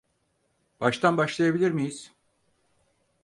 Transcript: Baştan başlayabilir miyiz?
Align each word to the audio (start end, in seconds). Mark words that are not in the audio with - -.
Baştan 0.79 1.17
başlayabilir 1.17 1.71
miyiz? 1.71 2.13